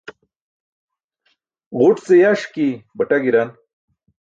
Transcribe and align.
Ġuṭ 1.79 1.97
ce 2.05 2.15
yaṣki 2.21 2.67
baṭa 2.97 3.17
gi̇ran. 3.23 3.49